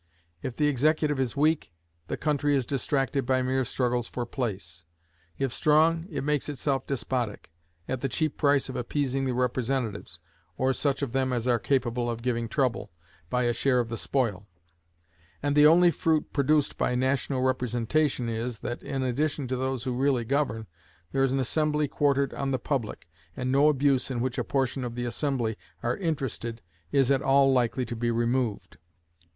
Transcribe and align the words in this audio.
If 0.41 0.55
the 0.55 0.65
executive 0.67 1.19
is 1.19 1.37
weak, 1.37 1.71
the 2.07 2.17
country 2.17 2.55
is 2.55 2.65
distracted 2.65 3.23
by 3.23 3.43
mere 3.43 3.63
struggles 3.63 4.07
for 4.07 4.25
place; 4.25 4.83
if 5.37 5.53
strong, 5.53 6.07
it 6.09 6.23
makes 6.23 6.49
itself 6.49 6.87
despotic, 6.87 7.51
at 7.87 8.01
the 8.01 8.09
cheap 8.09 8.35
price 8.35 8.67
of 8.67 8.75
appeasing 8.75 9.25
the 9.25 9.35
representatives, 9.35 10.19
or 10.57 10.73
such 10.73 11.03
of 11.03 11.11
them 11.11 11.31
as 11.31 11.47
are 11.47 11.59
capable 11.59 12.09
of 12.09 12.23
giving 12.23 12.49
trouble, 12.49 12.89
by 13.29 13.43
a 13.43 13.53
share 13.53 13.79
of 13.79 13.89
the 13.89 13.95
spoil; 13.97 14.47
and 15.43 15.55
the 15.55 15.67
only 15.67 15.91
fruit 15.91 16.33
produced 16.33 16.79
by 16.79 16.95
national 16.95 17.43
representation 17.43 18.27
is, 18.27 18.57
that 18.61 18.81
in 18.81 19.03
addition 19.03 19.47
to 19.49 19.55
those 19.55 19.83
who 19.83 19.93
really 19.93 20.25
govern, 20.25 20.65
there 21.11 21.21
is 21.21 21.31
an 21.31 21.39
assembly 21.39 21.87
quartered 21.87 22.33
on 22.33 22.49
the 22.49 22.57
public, 22.57 23.07
and 23.37 23.51
no 23.51 23.69
abuse 23.69 24.09
in 24.09 24.19
which 24.19 24.39
a 24.39 24.43
portion 24.43 24.83
of 24.83 24.95
the 24.95 25.05
assembly 25.05 25.55
are 25.83 25.97
interested 25.97 26.63
is 26.91 27.11
at 27.11 27.21
all 27.21 27.53
likely 27.53 27.85
to 27.85 27.95
be 27.95 28.09
removed. 28.09 28.77